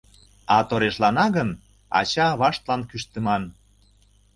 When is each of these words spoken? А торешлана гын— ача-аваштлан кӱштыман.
А 0.55 0.57
торешлана 0.67 1.25
гын— 1.35 1.49
ача-аваштлан 1.99 2.81
кӱштыман. 2.89 3.43